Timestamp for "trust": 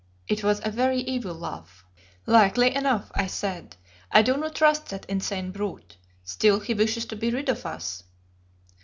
4.55-4.87